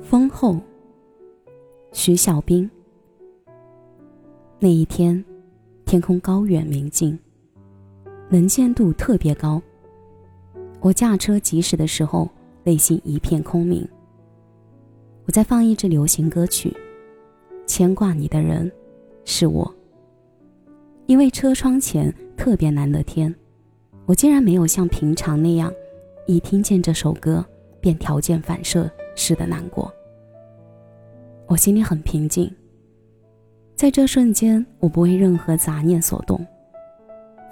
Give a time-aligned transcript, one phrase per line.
[0.00, 0.56] 丰厚。
[1.92, 2.70] 徐小兵。
[4.58, 5.22] 那一天，
[5.84, 7.18] 天空高远明净，
[8.30, 9.60] 能见度特别高。
[10.80, 12.28] 我驾车疾驶的时候，
[12.64, 13.86] 内心一片空明。
[15.26, 16.74] 我在放一支流行歌曲，
[17.66, 18.70] 牵挂你的人
[19.24, 19.74] 是我。
[21.06, 23.34] 因为车窗前特别蓝的天，
[24.06, 25.72] 我竟然没有像平常那样，
[26.26, 27.44] 一听见这首歌
[27.80, 29.92] 便条件反射是的难过。
[31.46, 32.50] 我心里很平静。
[33.74, 36.46] 在这瞬间，我不为任何杂念所动，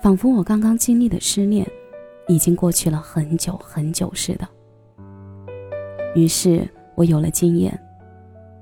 [0.00, 1.66] 仿佛我刚刚经历的失恋
[2.28, 4.48] 已经过去了很久很久似的。
[6.14, 7.76] 于是我有了经验，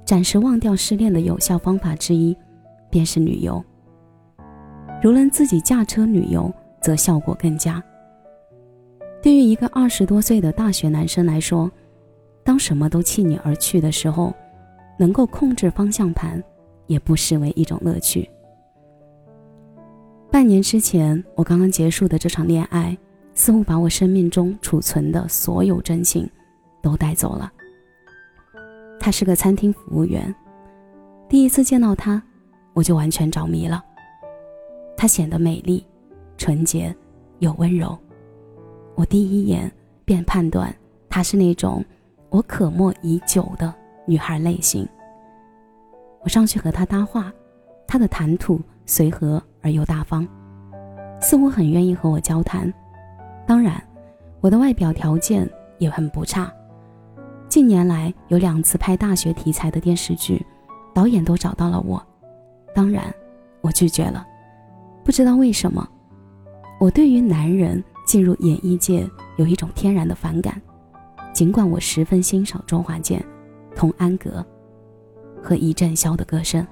[0.05, 2.37] 暂时忘掉失恋的有效方法之一，
[2.89, 3.63] 便是旅游。
[5.03, 7.83] 如能自己驾车旅游，则效果更佳。
[9.23, 11.71] 对于一个二十多岁的大学男生来说，
[12.45, 14.35] 当什么都弃你而去的时候，
[14.99, 16.43] 能够控制方向盘。
[16.89, 18.27] 也不失为一种乐趣。
[20.33, 22.97] 半年之前，我刚刚结束的这场恋爱，
[23.35, 26.27] 似乎把我生命中储存的所有真情
[26.83, 27.53] 都带走了。
[28.99, 30.35] 他是个餐厅服务员，
[31.29, 32.23] 第一次见到他，
[32.73, 33.85] 我就完全着迷了。
[34.97, 35.85] 他显得美丽、
[36.39, 36.97] 纯洁
[37.41, 37.95] 又温柔，
[38.95, 39.71] 我第一眼
[40.07, 40.75] 便判断
[41.11, 41.85] 他是那种
[42.31, 43.73] 我渴慕已久的
[44.07, 44.87] 女孩类型。
[46.23, 47.33] 我上去和她搭话，
[47.87, 50.27] 她的谈吐随和而又大方，
[51.21, 52.73] 似乎很愿意和我交谈。
[53.47, 53.83] 当然，
[54.41, 56.53] 我的外表条件也很不差。
[57.49, 60.45] 近年来有两次拍大学题材的电视剧，
[60.95, 62.05] 导演都找到了我，
[62.75, 63.03] 当然
[63.63, 64.27] 我拒绝了。
[65.03, 65.89] 不知道为什么，
[66.79, 70.61] 我对于男人进入演艺界有一种天然的反感，
[71.39, 73.25] 尽管我十分欣赏周华健、
[73.77, 74.45] 童安格。
[75.41, 76.67] 和一阵箫的歌声。